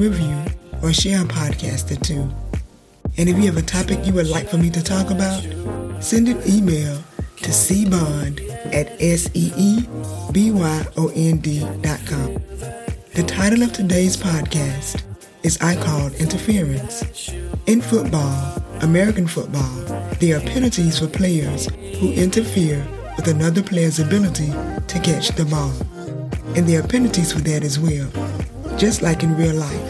review 0.00 0.42
or 0.82 0.92
share 0.92 1.22
a 1.22 1.24
podcast 1.24 1.90
or 1.90 1.96
two. 2.02 2.28
And 3.18 3.28
if 3.28 3.36
you 3.36 3.44
have 3.44 3.58
a 3.58 3.62
topic 3.62 4.06
you 4.06 4.14
would 4.14 4.28
like 4.28 4.48
for 4.48 4.56
me 4.56 4.70
to 4.70 4.82
talk 4.82 5.10
about, 5.10 5.42
send 6.02 6.28
an 6.28 6.40
email 6.48 6.96
to 7.36 7.50
cbond 7.50 8.40
at 8.72 8.90
s-e-e-b-y-o-n-d.com. 9.00 9.90
The 13.14 13.22
title 13.26 13.62
of 13.62 13.72
today's 13.72 14.16
podcast 14.16 15.02
is 15.42 15.58
I 15.60 15.74
Called 15.82 16.14
Interference. 16.14 17.02
In 17.66 17.80
football, 17.80 18.62
American 18.82 19.26
football, 19.26 19.84
there 20.20 20.36
are 20.36 20.40
penalties 20.40 20.98
for 20.98 21.06
players 21.06 21.66
who 21.98 22.12
interfere 22.12 22.86
with 23.16 23.28
another 23.28 23.62
player's 23.62 23.98
ability 23.98 24.46
to 24.46 25.00
catch 25.00 25.28
the 25.30 25.44
ball. 25.44 25.72
And 26.56 26.66
there 26.66 26.80
are 26.82 26.86
penalties 26.86 27.32
for 27.32 27.40
that 27.40 27.64
as 27.64 27.78
well, 27.78 28.08
just 28.76 29.02
like 29.02 29.22
in 29.22 29.36
real 29.36 29.54
life. 29.54 29.89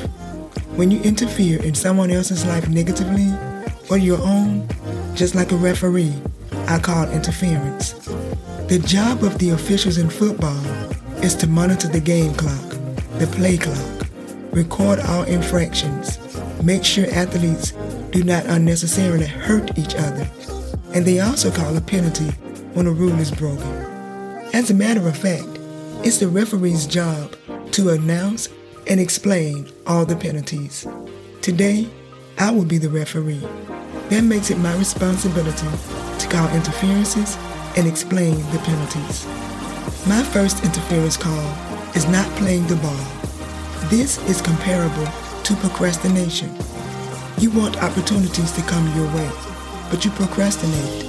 When 0.80 0.90
you 0.90 1.02
interfere 1.02 1.62
in 1.62 1.74
someone 1.74 2.10
else's 2.10 2.46
life 2.46 2.66
negatively 2.70 3.30
or 3.90 3.98
your 3.98 4.16
own, 4.22 4.66
just 5.14 5.34
like 5.34 5.52
a 5.52 5.56
referee, 5.56 6.14
I 6.68 6.78
call 6.78 7.06
interference. 7.10 7.92
The 8.68 8.82
job 8.86 9.22
of 9.22 9.38
the 9.38 9.50
officials 9.50 9.98
in 9.98 10.08
football 10.08 10.64
is 11.22 11.34
to 11.34 11.46
monitor 11.46 11.88
the 11.88 12.00
game 12.00 12.32
clock, 12.32 12.70
the 13.18 13.26
play 13.26 13.58
clock, 13.58 14.08
record 14.52 15.00
all 15.00 15.24
infractions, 15.24 16.18
make 16.62 16.82
sure 16.82 17.04
athletes 17.10 17.72
do 18.10 18.24
not 18.24 18.46
unnecessarily 18.46 19.26
hurt 19.26 19.76
each 19.78 19.94
other, 19.96 20.26
and 20.94 21.04
they 21.04 21.20
also 21.20 21.50
call 21.50 21.76
a 21.76 21.82
penalty 21.82 22.30
when 22.72 22.86
a 22.86 22.90
rule 22.90 23.18
is 23.20 23.30
broken. 23.30 23.68
As 24.54 24.70
a 24.70 24.74
matter 24.74 25.06
of 25.06 25.14
fact, 25.14 25.58
it's 26.02 26.16
the 26.16 26.28
referee's 26.28 26.86
job 26.86 27.36
to 27.72 27.90
announce 27.90 28.48
and 28.90 28.98
explain 28.98 29.70
all 29.86 30.04
the 30.04 30.16
penalties. 30.16 30.84
Today, 31.42 31.88
I 32.38 32.50
will 32.50 32.64
be 32.64 32.76
the 32.76 32.90
referee. 32.90 33.40
That 34.08 34.24
makes 34.24 34.50
it 34.50 34.58
my 34.58 34.76
responsibility 34.76 35.68
to 36.18 36.28
call 36.28 36.48
interferences 36.48 37.38
and 37.76 37.86
explain 37.86 38.34
the 38.50 38.58
penalties. 38.58 39.26
My 40.08 40.24
first 40.24 40.64
interference 40.64 41.16
call 41.16 41.46
is 41.94 42.08
not 42.08 42.26
playing 42.36 42.66
the 42.66 42.74
ball. 42.76 43.06
This 43.90 44.18
is 44.28 44.42
comparable 44.42 45.06
to 45.44 45.54
procrastination. 45.56 46.52
You 47.38 47.52
want 47.52 47.80
opportunities 47.80 48.50
to 48.52 48.62
come 48.62 48.84
your 48.96 49.06
way, 49.14 49.30
but 49.88 50.04
you 50.04 50.10
procrastinate. 50.10 51.06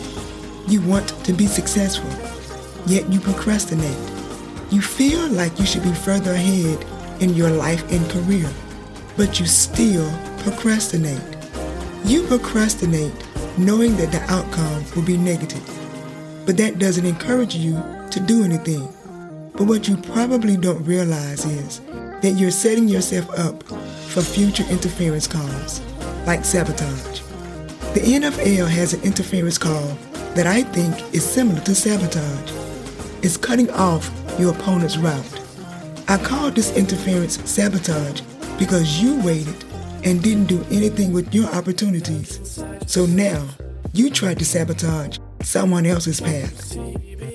You 0.67 0.81
want 0.81 1.09
to 1.25 1.33
be 1.33 1.47
successful, 1.47 2.11
yet 2.85 3.11
you 3.11 3.19
procrastinate. 3.19 3.97
You 4.69 4.81
feel 4.81 5.27
like 5.29 5.59
you 5.59 5.65
should 5.65 5.83
be 5.83 5.93
further 5.93 6.33
ahead 6.33 6.85
in 7.22 7.33
your 7.33 7.50
life 7.50 7.89
and 7.91 8.09
career, 8.09 8.50
but 9.16 9.39
you 9.39 9.45
still 9.45 10.11
procrastinate. 10.39 11.21
You 12.04 12.23
procrastinate 12.23 13.14
knowing 13.58 13.95
that 13.98 14.11
the 14.11 14.21
outcome 14.32 14.83
will 14.95 15.04
be 15.04 15.17
negative, 15.17 15.64
but 16.45 16.58
that 16.58 16.80
doesn't 16.80 17.05
encourage 17.05 17.55
you 17.55 17.82
to 18.09 18.20
do 18.20 18.43
anything. 18.43 18.87
But 19.54 19.67
what 19.67 19.87
you 19.87 19.98
probably 19.98 20.58
don't 20.58 20.83
realize 20.83 21.45
is 21.45 21.80
that 22.21 22.36
you're 22.37 22.52
setting 22.52 22.87
yourself 22.87 23.30
up 23.38 23.64
for 24.09 24.21
future 24.21 24.65
interference 24.70 25.27
calls, 25.27 25.82
like 26.26 26.43
sabotage. 26.43 27.21
The 27.93 27.99
NFL 27.99 28.67
has 28.67 28.93
an 28.93 29.02
interference 29.03 29.58
call 29.58 29.98
that 30.33 30.48
I 30.48 30.64
think 30.64 31.14
is 31.14 31.26
similar 31.26 31.59
to 31.61 31.76
sabotage. 31.76 32.52
It's 33.21 33.38
cutting 33.38 33.70
off 33.71 34.09
your 34.39 34.53
opponent's 34.53 34.98
route. 34.98 35.40
I 36.11 36.17
call 36.17 36.52
this 36.52 36.76
interference 36.76 37.39
sabotage 37.49 38.20
because 38.60 39.02
you 39.02 39.22
waited 39.22 39.55
and 40.04 40.22
didn't 40.22 40.48
do 40.48 40.61
anything 40.70 41.14
with 41.14 41.33
your 41.33 41.48
opportunities. 41.52 42.61
So 42.86 43.05
now 43.05 43.48
you 43.94 44.10
tried 44.10 44.38
to 44.39 44.44
sabotage 44.44 45.20
someone 45.42 45.86
else's 45.86 46.20
path. 46.20 46.76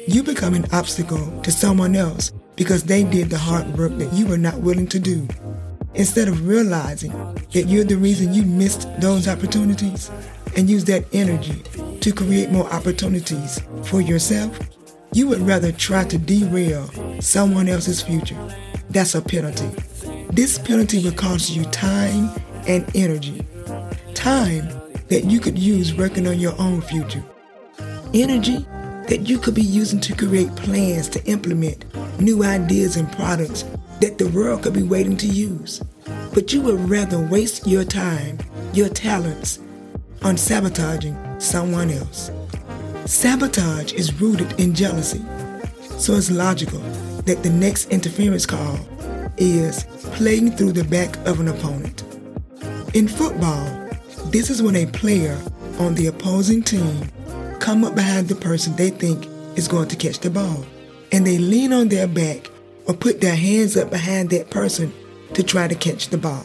You 0.06 0.22
become 0.22 0.52
an 0.52 0.66
obstacle 0.74 1.40
to 1.40 1.50
someone 1.50 1.96
else 1.96 2.32
because 2.56 2.82
they 2.82 3.02
did 3.02 3.30
the 3.30 3.38
hard 3.38 3.66
work 3.78 3.96
that 3.96 4.12
you 4.12 4.26
were 4.26 4.36
not 4.36 4.58
willing 4.58 4.88
to 4.88 4.98
do. 4.98 5.26
Instead 5.94 6.28
of 6.28 6.46
realizing 6.46 7.12
that 7.54 7.68
you're 7.68 7.82
the 7.82 7.96
reason 7.96 8.34
you 8.34 8.42
missed 8.42 8.86
those 9.00 9.26
opportunities 9.26 10.10
and 10.54 10.68
use 10.68 10.84
that 10.84 11.06
energy 11.14 11.62
to 12.00 12.12
create 12.12 12.50
more 12.50 12.70
opportunities 12.70 13.58
for 13.84 14.02
yourself, 14.02 14.58
you 15.14 15.26
would 15.26 15.40
rather 15.40 15.72
try 15.72 16.04
to 16.04 16.18
derail 16.18 16.90
someone 17.22 17.70
else's 17.70 18.02
future. 18.02 18.36
That's 18.90 19.14
a 19.14 19.22
penalty. 19.22 19.68
This 20.30 20.58
penalty 20.58 21.02
will 21.02 21.12
cost 21.12 21.50
you 21.50 21.64
time 21.64 22.30
and 22.66 22.88
energy. 22.94 23.44
Time 24.14 24.68
that 25.08 25.24
you 25.24 25.40
could 25.40 25.58
use 25.58 25.94
working 25.94 26.26
on 26.26 26.38
your 26.38 26.54
own 26.60 26.80
future. 26.80 27.24
Energy 28.14 28.64
that 29.08 29.28
you 29.28 29.38
could 29.38 29.54
be 29.54 29.62
using 29.62 30.00
to 30.00 30.14
create 30.14 30.54
plans 30.56 31.08
to 31.10 31.24
implement 31.26 31.84
new 32.20 32.42
ideas 32.42 32.96
and 32.96 33.10
products 33.12 33.64
that 34.00 34.18
the 34.18 34.28
world 34.28 34.62
could 34.62 34.74
be 34.74 34.82
waiting 34.82 35.16
to 35.16 35.26
use. 35.26 35.82
But 36.34 36.52
you 36.52 36.60
would 36.62 36.88
rather 36.88 37.18
waste 37.18 37.66
your 37.66 37.84
time, 37.84 38.38
your 38.72 38.88
talents, 38.88 39.58
on 40.22 40.36
sabotaging 40.36 41.16
someone 41.40 41.90
else. 41.90 42.30
Sabotage 43.04 43.92
is 43.92 44.20
rooted 44.20 44.58
in 44.60 44.74
jealousy, 44.74 45.24
so 45.98 46.14
it's 46.14 46.30
logical 46.30 46.82
that 47.26 47.42
the 47.42 47.50
next 47.50 47.90
interference 47.90 48.46
call 48.46 48.78
is 49.36 49.84
playing 50.14 50.52
through 50.52 50.72
the 50.72 50.84
back 50.84 51.16
of 51.26 51.40
an 51.40 51.48
opponent. 51.48 52.02
In 52.94 53.06
football, 53.08 53.64
this 54.26 54.48
is 54.48 54.62
when 54.62 54.76
a 54.76 54.86
player 54.86 55.38
on 55.78 55.94
the 55.94 56.06
opposing 56.06 56.62
team 56.62 57.08
come 57.58 57.84
up 57.84 57.94
behind 57.94 58.28
the 58.28 58.34
person 58.34 58.74
they 58.76 58.90
think 58.90 59.26
is 59.56 59.68
going 59.68 59.88
to 59.88 59.96
catch 59.96 60.20
the 60.20 60.30
ball, 60.30 60.64
and 61.12 61.26
they 61.26 61.38
lean 61.38 61.72
on 61.72 61.88
their 61.88 62.06
back 62.06 62.50
or 62.86 62.94
put 62.94 63.20
their 63.20 63.34
hands 63.34 63.76
up 63.76 63.90
behind 63.90 64.30
that 64.30 64.50
person 64.50 64.92
to 65.34 65.42
try 65.42 65.66
to 65.66 65.74
catch 65.74 66.08
the 66.08 66.18
ball. 66.18 66.44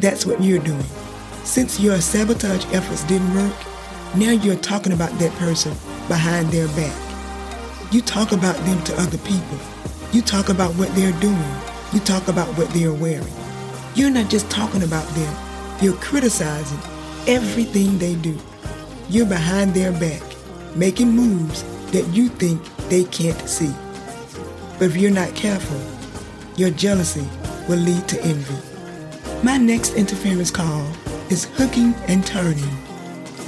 That's 0.00 0.26
what 0.26 0.42
you're 0.42 0.58
doing. 0.58 0.84
Since 1.44 1.80
your 1.80 2.00
sabotage 2.00 2.66
efforts 2.74 3.04
didn't 3.04 3.34
work, 3.34 3.54
now 4.16 4.32
you're 4.32 4.56
talking 4.56 4.92
about 4.92 5.16
that 5.18 5.32
person 5.38 5.72
behind 6.08 6.48
their 6.48 6.68
back. 6.68 7.92
You 7.92 8.00
talk 8.02 8.32
about 8.32 8.56
them 8.66 8.82
to 8.84 9.00
other 9.00 9.18
people. 9.18 9.58
You 10.10 10.22
talk 10.22 10.48
about 10.48 10.74
what 10.76 10.88
they're 10.94 11.18
doing. 11.20 11.54
You 11.92 12.00
talk 12.00 12.28
about 12.28 12.48
what 12.56 12.70
they're 12.70 12.94
wearing. 12.94 13.32
You're 13.94 14.10
not 14.10 14.30
just 14.30 14.50
talking 14.50 14.82
about 14.82 15.06
them, 15.14 15.36
you're 15.82 15.96
criticizing 15.96 16.78
everything 17.26 17.98
they 17.98 18.14
do. 18.14 18.38
You're 19.10 19.26
behind 19.26 19.74
their 19.74 19.92
back, 19.92 20.22
making 20.74 21.10
moves 21.10 21.62
that 21.92 22.06
you 22.08 22.28
think 22.28 22.62
they 22.88 23.04
can't 23.04 23.38
see. 23.48 23.72
But 24.78 24.86
if 24.86 24.96
you're 24.96 25.10
not 25.10 25.34
careful, 25.34 25.80
your 26.56 26.70
jealousy 26.70 27.26
will 27.68 27.78
lead 27.78 28.08
to 28.08 28.22
envy. 28.22 28.56
My 29.42 29.58
next 29.58 29.94
interference 29.94 30.50
call 30.50 30.86
is 31.30 31.44
hooking 31.44 31.94
and 32.06 32.24
turning. 32.24 32.76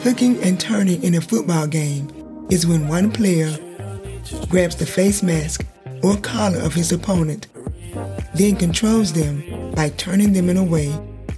Hooking 0.03 0.43
and 0.43 0.61
turning 0.61 1.03
in 1.03 1.15
a 1.15 1.21
football 1.21 1.67
game 1.67 2.11
is 2.51 2.67
when 2.67 2.87
one 2.89 3.11
player 3.11 3.56
grabs 4.49 4.77
the 4.77 4.87
face 4.87 5.23
mask 5.23 5.65
or 6.02 6.17
collar 6.19 6.58
of 6.61 6.75
his 6.75 6.93
opponent, 6.93 7.47
then 8.35 8.56
controls 8.56 9.12
them 9.12 9.73
by 9.75 9.91
turning 9.91 10.32
them 10.32 10.49
in 10.49 10.56
a 10.56 10.64
way 10.64 10.88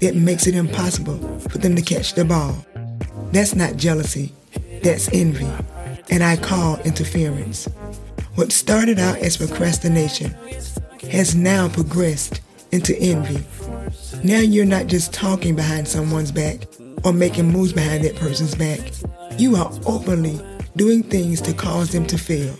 that 0.00 0.14
makes 0.16 0.46
it 0.46 0.54
impossible 0.54 1.16
for 1.40 1.58
them 1.58 1.76
to 1.76 1.82
catch 1.82 2.14
the 2.14 2.24
ball. 2.24 2.54
That's 3.32 3.54
not 3.54 3.76
jealousy, 3.76 4.32
that's 4.82 5.08
envy, 5.12 5.48
and 6.10 6.22
I 6.22 6.36
call 6.36 6.78
interference. 6.80 7.66
What 8.34 8.52
started 8.52 8.98
out 8.98 9.18
as 9.18 9.36
procrastination 9.36 10.34
has 11.10 11.34
now 11.34 11.68
progressed 11.68 12.40
into 12.72 12.98
envy. 12.98 13.44
Now 14.24 14.38
you're 14.38 14.64
not 14.64 14.86
just 14.86 15.12
talking 15.12 15.54
behind 15.54 15.86
someone's 15.86 16.32
back 16.32 16.60
or 17.04 17.12
making 17.12 17.50
moves 17.52 17.72
behind 17.72 18.04
that 18.04 18.16
person's 18.16 18.54
back. 18.54 18.80
You 19.38 19.56
are 19.56 19.70
openly 19.86 20.40
doing 20.76 21.02
things 21.02 21.40
to 21.42 21.52
cause 21.52 21.92
them 21.92 22.06
to 22.06 22.18
fail. 22.18 22.54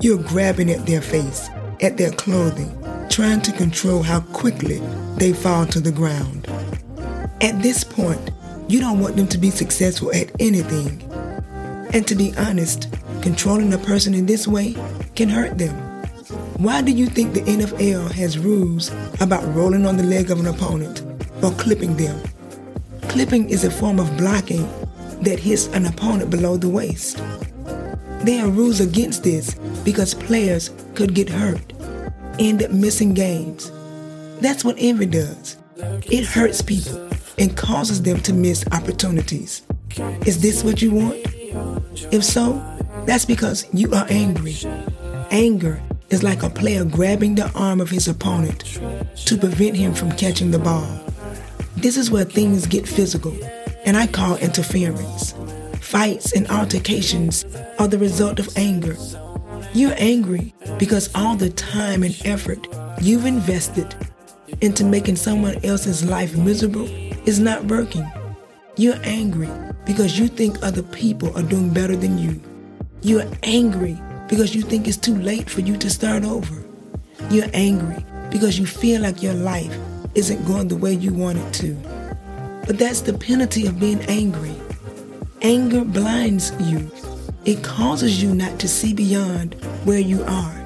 You're 0.00 0.22
grabbing 0.22 0.70
at 0.70 0.86
their 0.86 1.00
face, 1.00 1.48
at 1.80 1.96
their 1.96 2.10
clothing, 2.10 2.70
trying 3.08 3.40
to 3.42 3.52
control 3.52 4.02
how 4.02 4.20
quickly 4.20 4.80
they 5.16 5.32
fall 5.32 5.66
to 5.66 5.80
the 5.80 5.92
ground. 5.92 6.46
At 7.40 7.62
this 7.62 7.84
point, 7.84 8.30
you 8.68 8.80
don't 8.80 9.00
want 9.00 9.16
them 9.16 9.28
to 9.28 9.38
be 9.38 9.50
successful 9.50 10.12
at 10.14 10.30
anything. 10.40 11.00
And 11.92 12.06
to 12.08 12.14
be 12.14 12.34
honest, 12.36 12.88
controlling 13.22 13.72
a 13.72 13.78
person 13.78 14.14
in 14.14 14.26
this 14.26 14.48
way 14.48 14.76
can 15.14 15.28
hurt 15.28 15.58
them. 15.58 15.74
Why 16.58 16.82
do 16.82 16.92
you 16.92 17.06
think 17.06 17.32
the 17.32 17.42
NFL 17.42 18.10
has 18.12 18.38
rules 18.38 18.90
about 19.20 19.44
rolling 19.54 19.86
on 19.86 19.96
the 19.96 20.02
leg 20.02 20.30
of 20.30 20.40
an 20.40 20.46
opponent 20.46 21.02
or 21.42 21.50
clipping 21.52 21.96
them? 21.96 22.20
Clipping 23.08 23.48
is 23.48 23.64
a 23.64 23.70
form 23.70 24.00
of 24.00 24.16
blocking 24.16 24.68
that 25.22 25.38
hits 25.38 25.68
an 25.68 25.86
opponent 25.86 26.30
below 26.30 26.56
the 26.56 26.68
waist. 26.68 27.22
There 28.24 28.46
are 28.46 28.48
rules 28.48 28.80
against 28.80 29.22
this 29.22 29.54
because 29.84 30.14
players 30.14 30.70
could 30.94 31.14
get 31.14 31.28
hurt, 31.28 31.74
end 32.38 32.62
up 32.62 32.70
missing 32.70 33.12
games. 33.12 33.70
That's 34.40 34.64
what 34.64 34.76
envy 34.78 35.04
does. 35.04 35.58
It 35.76 36.24
hurts 36.24 36.62
people 36.62 37.06
and 37.38 37.54
causes 37.54 38.00
them 38.00 38.20
to 38.20 38.32
miss 38.32 38.64
opportunities. 38.72 39.62
Is 40.24 40.40
this 40.40 40.64
what 40.64 40.80
you 40.80 40.92
want? 40.92 41.16
If 42.14 42.24
so, 42.24 42.62
that's 43.04 43.26
because 43.26 43.66
you 43.74 43.92
are 43.92 44.06
angry. 44.08 44.56
Anger 45.30 45.82
is 46.08 46.22
like 46.22 46.42
a 46.42 46.48
player 46.48 46.86
grabbing 46.86 47.34
the 47.34 47.52
arm 47.52 47.78
of 47.78 47.90
his 47.90 48.08
opponent 48.08 48.60
to 49.16 49.36
prevent 49.36 49.76
him 49.76 49.92
from 49.92 50.10
catching 50.12 50.50
the 50.50 50.58
ball. 50.58 50.98
This 51.76 51.98
is 51.98 52.10
where 52.10 52.24
things 52.24 52.66
get 52.66 52.88
physical, 52.88 53.36
and 53.84 53.98
I 53.98 54.06
call 54.06 54.36
interference. 54.38 55.34
Fights 55.84 56.32
and 56.32 56.50
altercations 56.50 57.44
are 57.78 57.86
the 57.86 57.98
result 57.98 58.38
of 58.38 58.48
anger. 58.56 58.96
You're 59.74 59.94
angry 59.98 60.54
because 60.78 61.14
all 61.14 61.36
the 61.36 61.50
time 61.50 62.02
and 62.02 62.18
effort 62.24 62.66
you've 63.02 63.26
invested 63.26 63.94
into 64.62 64.82
making 64.82 65.16
someone 65.16 65.62
else's 65.62 66.02
life 66.02 66.36
miserable 66.38 66.88
is 67.28 67.38
not 67.38 67.66
working. 67.66 68.10
You're 68.76 68.98
angry 69.04 69.50
because 69.84 70.18
you 70.18 70.26
think 70.26 70.56
other 70.62 70.82
people 70.82 71.36
are 71.36 71.42
doing 71.42 71.68
better 71.68 71.96
than 71.96 72.16
you. 72.16 72.40
You're 73.02 73.30
angry 73.42 74.00
because 74.26 74.54
you 74.54 74.62
think 74.62 74.88
it's 74.88 74.96
too 74.96 75.16
late 75.16 75.50
for 75.50 75.60
you 75.60 75.76
to 75.76 75.90
start 75.90 76.24
over. 76.24 76.64
You're 77.30 77.50
angry 77.52 78.02
because 78.30 78.58
you 78.58 78.64
feel 78.64 79.02
like 79.02 79.22
your 79.22 79.34
life 79.34 79.78
isn't 80.14 80.46
going 80.46 80.68
the 80.68 80.76
way 80.76 80.94
you 80.94 81.12
want 81.12 81.38
it 81.38 81.52
to. 81.60 81.74
But 82.66 82.78
that's 82.78 83.02
the 83.02 83.12
penalty 83.12 83.66
of 83.66 83.78
being 83.78 84.00
angry. 84.08 84.54
Anger 85.44 85.84
blinds 85.84 86.52
you. 86.58 86.90
It 87.44 87.62
causes 87.62 88.22
you 88.22 88.34
not 88.34 88.58
to 88.60 88.66
see 88.66 88.94
beyond 88.94 89.52
where 89.84 89.98
you 89.98 90.24
are. 90.24 90.64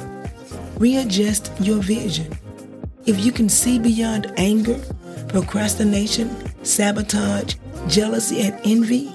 Readjust 0.76 1.50
your 1.58 1.82
vision. 1.82 2.38
If 3.04 3.18
you 3.18 3.32
can 3.32 3.48
see 3.48 3.80
beyond 3.80 4.32
anger, 4.36 4.80
procrastination, 5.26 6.30
sabotage, 6.64 7.56
jealousy, 7.88 8.42
and 8.42 8.60
envy, 8.62 9.12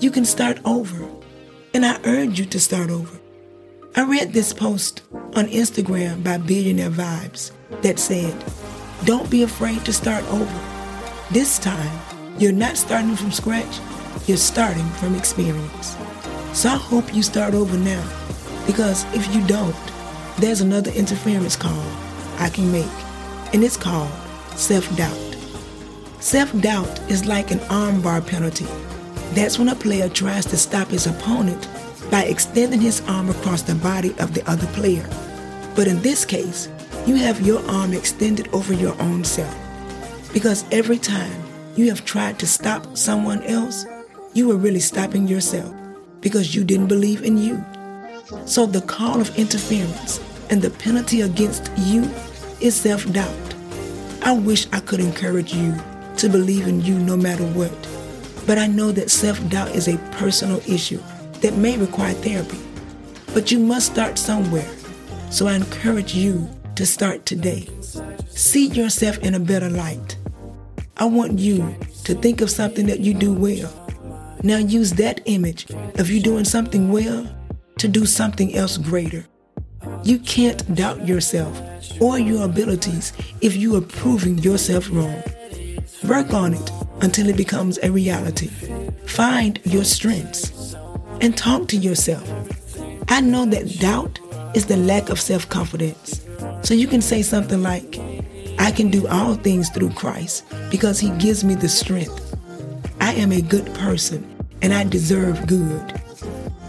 you 0.00 0.10
can 0.10 0.24
start 0.24 0.58
over. 0.64 1.08
And 1.72 1.86
I 1.86 1.96
urge 2.02 2.40
you 2.40 2.46
to 2.46 2.58
start 2.58 2.90
over. 2.90 3.16
I 3.94 4.02
read 4.02 4.32
this 4.32 4.52
post 4.52 5.02
on 5.12 5.46
Instagram 5.46 6.24
by 6.24 6.38
Billionaire 6.38 6.90
Vibes 6.90 7.52
that 7.82 8.00
said, 8.00 8.34
Don't 9.04 9.30
be 9.30 9.44
afraid 9.44 9.84
to 9.84 9.92
start 9.92 10.24
over. 10.32 10.60
This 11.30 11.60
time, 11.60 12.09
you're 12.40 12.52
not 12.52 12.78
starting 12.78 13.14
from 13.14 13.30
scratch, 13.30 13.80
you're 14.26 14.38
starting 14.38 14.88
from 14.92 15.14
experience. 15.14 15.94
So 16.54 16.70
I 16.70 16.76
hope 16.76 17.14
you 17.14 17.22
start 17.22 17.52
over 17.52 17.76
now, 17.76 18.02
because 18.66 19.04
if 19.14 19.34
you 19.34 19.46
don't, 19.46 19.76
there's 20.38 20.62
another 20.62 20.90
interference 20.92 21.54
call 21.54 21.84
I 22.38 22.48
can 22.48 22.72
make, 22.72 22.88
and 23.52 23.62
it's 23.62 23.76
called 23.76 24.10
self 24.56 24.84
doubt. 24.96 25.36
Self 26.20 26.58
doubt 26.62 26.98
is 27.10 27.26
like 27.26 27.50
an 27.50 27.58
armbar 27.68 28.26
penalty. 28.26 28.66
That's 29.34 29.58
when 29.58 29.68
a 29.68 29.74
player 29.74 30.08
tries 30.08 30.46
to 30.46 30.56
stop 30.56 30.88
his 30.88 31.06
opponent 31.06 31.68
by 32.10 32.24
extending 32.24 32.80
his 32.80 33.02
arm 33.06 33.28
across 33.28 33.62
the 33.62 33.74
body 33.74 34.14
of 34.18 34.32
the 34.32 34.50
other 34.50 34.66
player. 34.68 35.06
But 35.76 35.88
in 35.88 36.00
this 36.00 36.24
case, 36.24 36.70
you 37.06 37.16
have 37.16 37.46
your 37.46 37.64
arm 37.70 37.92
extended 37.92 38.48
over 38.54 38.72
your 38.72 38.98
own 39.02 39.24
self. 39.24 39.54
Because 40.32 40.64
every 40.72 40.98
time 40.98 41.49
you 41.76 41.88
have 41.88 42.04
tried 42.04 42.38
to 42.38 42.46
stop 42.46 42.96
someone 42.96 43.42
else, 43.44 43.84
you 44.34 44.48
were 44.48 44.56
really 44.56 44.80
stopping 44.80 45.26
yourself 45.26 45.74
because 46.20 46.54
you 46.54 46.64
didn't 46.64 46.88
believe 46.88 47.22
in 47.22 47.38
you. 47.38 47.64
So 48.46 48.66
the 48.66 48.82
call 48.82 49.20
of 49.20 49.36
interference 49.38 50.20
and 50.50 50.60
the 50.60 50.70
penalty 50.70 51.22
against 51.22 51.70
you 51.78 52.02
is 52.60 52.74
self 52.74 53.10
doubt. 53.12 53.54
I 54.22 54.32
wish 54.36 54.66
I 54.72 54.80
could 54.80 55.00
encourage 55.00 55.54
you 55.54 55.74
to 56.18 56.28
believe 56.28 56.66
in 56.66 56.80
you 56.82 56.98
no 56.98 57.16
matter 57.16 57.46
what, 57.46 57.72
but 58.46 58.58
I 58.58 58.66
know 58.66 58.92
that 58.92 59.10
self 59.10 59.38
doubt 59.48 59.74
is 59.74 59.88
a 59.88 59.98
personal 60.12 60.60
issue 60.68 61.00
that 61.40 61.56
may 61.56 61.78
require 61.78 62.12
therapy. 62.14 62.58
But 63.32 63.50
you 63.50 63.58
must 63.60 63.92
start 63.92 64.18
somewhere. 64.18 64.68
So 65.30 65.46
I 65.46 65.54
encourage 65.54 66.14
you 66.14 66.48
to 66.74 66.84
start 66.84 67.24
today. 67.24 67.68
See 68.30 68.66
yourself 68.66 69.18
in 69.18 69.34
a 69.34 69.40
better 69.40 69.70
light. 69.70 70.16
I 71.00 71.04
want 71.04 71.38
you 71.38 71.74
to 72.04 72.14
think 72.14 72.42
of 72.42 72.50
something 72.50 72.84
that 72.86 73.00
you 73.00 73.14
do 73.14 73.32
well. 73.32 73.72
Now 74.42 74.58
use 74.58 74.92
that 74.92 75.22
image 75.24 75.66
of 75.98 76.10
you 76.10 76.20
doing 76.20 76.44
something 76.44 76.92
well 76.92 77.26
to 77.78 77.88
do 77.88 78.04
something 78.04 78.54
else 78.54 78.76
greater. 78.76 79.24
You 80.04 80.18
can't 80.18 80.74
doubt 80.74 81.08
yourself 81.08 81.58
or 82.02 82.18
your 82.18 82.44
abilities 82.44 83.14
if 83.40 83.56
you 83.56 83.76
are 83.76 83.80
proving 83.80 84.36
yourself 84.40 84.90
wrong. 84.92 85.22
Work 86.06 86.34
on 86.34 86.52
it 86.52 86.70
until 87.00 87.30
it 87.30 87.36
becomes 87.38 87.78
a 87.82 87.90
reality. 87.90 88.48
Find 89.06 89.58
your 89.64 89.84
strengths 89.84 90.74
and 91.22 91.34
talk 91.34 91.66
to 91.68 91.78
yourself. 91.78 92.30
I 93.08 93.22
know 93.22 93.46
that 93.46 93.78
doubt 93.78 94.18
is 94.54 94.66
the 94.66 94.76
lack 94.76 95.08
of 95.08 95.18
self 95.18 95.48
confidence. 95.48 96.26
So 96.62 96.74
you 96.74 96.86
can 96.86 97.00
say 97.00 97.22
something 97.22 97.62
like, 97.62 97.98
I 98.60 98.70
can 98.70 98.90
do 98.90 99.08
all 99.08 99.34
things 99.34 99.68
through 99.70 99.90
Christ 99.90 100.44
because 100.70 101.00
he 101.00 101.10
gives 101.18 101.42
me 101.42 101.56
the 101.56 101.68
strength. 101.68 102.36
I 103.00 103.14
am 103.14 103.32
a 103.32 103.40
good 103.40 103.66
person 103.74 104.24
and 104.62 104.72
I 104.72 104.84
deserve 104.84 105.48
good. 105.48 106.00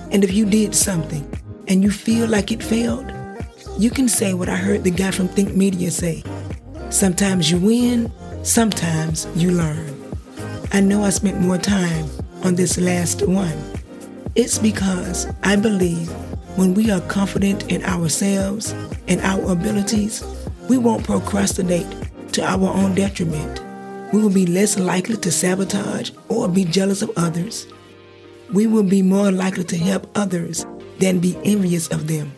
And 0.10 0.24
if 0.24 0.34
you 0.34 0.48
did 0.48 0.74
something 0.74 1.24
and 1.68 1.84
you 1.84 1.92
feel 1.92 2.28
like 2.28 2.52
it 2.52 2.64
failed, 2.64 3.12
you 3.78 3.92
can 3.92 4.10
say 4.10 4.34
what 4.34 4.50
I 4.50 4.56
heard 4.56 4.84
the 4.84 4.90
guy 4.90 5.12
from 5.12 5.28
Think 5.28 5.56
Media 5.56 5.92
say. 5.92 6.24
Sometimes 6.90 7.52
you 7.52 7.60
win, 7.60 8.12
sometimes 8.42 9.28
you 9.36 9.52
learn. 9.52 9.96
I 10.74 10.80
know 10.80 11.04
I 11.04 11.12
spent 11.12 11.40
more 11.40 11.60
time 11.60 12.10
on 12.44 12.56
this 12.56 12.80
last 12.80 13.28
one 13.28 13.72
it's 14.34 14.58
because 14.58 15.28
I 15.44 15.58
believe 15.58 16.10
when 16.58 16.74
we 16.74 16.90
are 16.90 17.02
confident 17.02 17.70
in 17.70 17.84
ourselves 17.84 18.72
and 19.10 19.20
our 19.22 19.52
abilities, 19.52 20.24
we 20.72 20.78
won't 20.78 21.04
procrastinate 21.04 21.86
to 22.32 22.42
our 22.42 22.70
own 22.70 22.96
detriment. 22.96 23.60
We 24.14 24.22
will 24.22 24.30
be 24.30 24.46
less 24.46 24.80
likely 24.80 25.18
to 25.18 25.30
sabotage 25.30 26.12
or 26.30 26.48
be 26.48 26.64
jealous 26.64 27.02
of 27.02 27.12
others. 27.18 27.68
We 28.54 28.68
will 28.68 28.84
be 28.84 29.02
more 29.02 29.34
likely 29.34 29.66
to 29.66 29.78
help 29.78 30.10
others 30.16 30.66
than 31.00 31.20
be 31.20 31.38
envious 31.44 31.90
of 31.90 32.08
them. 32.08 32.32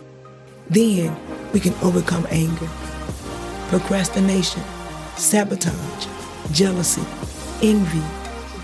Then 0.68 1.16
we 1.54 1.60
can 1.60 1.76
overcome 1.84 2.26
anger, 2.32 2.68
procrastination, 3.68 4.64
sabotage, 5.16 6.08
jealousy, 6.52 7.06
envy, 7.62 8.02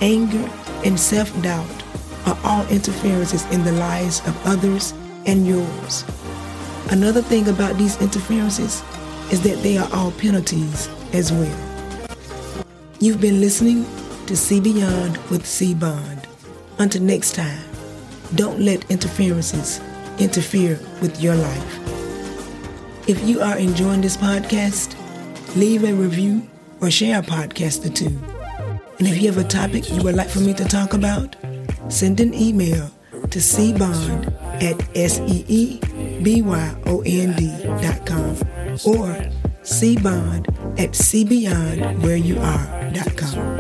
anger, 0.02 0.50
and 0.84 1.00
self 1.00 1.30
doubt 1.44 1.84
are 2.26 2.40
all 2.44 2.66
interferences 2.70 3.46
in 3.52 3.64
the 3.64 3.74
lives 3.74 4.22
of 4.26 4.36
others 4.48 4.96
and 5.28 5.46
yours. 5.46 6.06
Another 6.90 7.22
thing 7.22 7.48
about 7.48 7.78
these 7.78 8.02
interferences 8.02 8.82
is 9.32 9.42
that 9.42 9.62
they 9.62 9.78
are 9.78 9.90
all 9.94 10.12
penalties 10.12 10.90
as 11.14 11.32
well. 11.32 11.58
You've 13.00 13.22
been 13.22 13.40
listening 13.40 13.86
to 14.26 14.36
See 14.36 14.60
Beyond 14.60 15.18
with 15.30 15.46
C 15.46 15.74
Bond. 15.74 16.28
Until 16.80 17.02
next 17.02 17.36
time, 17.36 17.64
don't 18.36 18.60
let 18.60 18.90
interferences 18.92 19.80
interfere 20.20 20.80
with 21.02 21.22
your 21.22 21.36
life. 21.36 21.80
If 23.08 23.28
you 23.28 23.42
are 23.42 23.58
enjoying 23.58 24.02
this 24.02 24.18
podcast, 24.18 24.96
leave 25.56 25.84
a 25.84 25.94
review 25.94 26.48
or 26.82 26.92
share 26.92 27.20
a 27.20 27.24
podcast 27.24 27.86
or 27.86 27.90
two. 27.90 28.18
And 29.00 29.08
if 29.08 29.22
you 29.22 29.32
have 29.32 29.38
a 29.38 29.48
topic 29.48 29.90
you 29.90 30.04
would 30.04 30.16
like 30.16 30.30
for 30.30 30.42
me 30.42 30.54
to 30.54 30.66
talk 30.66 30.94
about, 30.94 31.36
send 31.88 32.20
an 32.20 32.34
email 32.34 32.92
to 33.12 33.40
cbond 33.40 34.34
at 34.62 34.80
s-e-e-b-y-o-n-d.com 34.96 35.80
or 38.86 39.16
see 39.64 39.96
cbond 39.96 40.48
at 40.80 40.92
cbeyondwhereyouare.com. 40.92 43.60